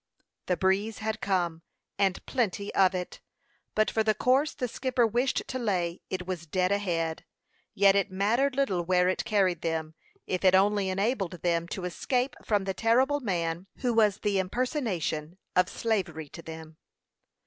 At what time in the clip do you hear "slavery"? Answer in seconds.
15.69-16.29